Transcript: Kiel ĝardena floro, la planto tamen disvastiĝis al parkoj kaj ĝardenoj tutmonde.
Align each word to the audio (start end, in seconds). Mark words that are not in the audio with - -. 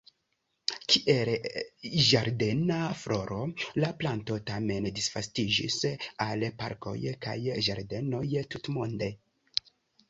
Kiel 0.93 1.29
ĝardena 2.05 2.79
floro, 3.03 3.37
la 3.83 3.91
planto 4.01 4.39
tamen 4.49 4.89
disvastiĝis 4.97 5.79
al 6.29 6.49
parkoj 6.65 6.97
kaj 7.29 7.39
ĝardenoj 7.69 8.25
tutmonde. 8.57 9.15